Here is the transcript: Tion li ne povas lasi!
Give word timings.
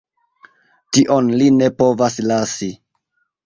Tion 0.97 1.29
li 1.41 1.51
ne 1.59 1.69
povas 1.85 2.19
lasi! 2.33 2.75